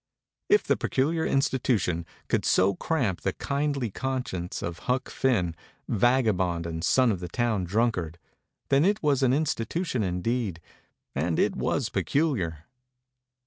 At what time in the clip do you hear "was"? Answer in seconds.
9.03-9.21, 11.55-11.89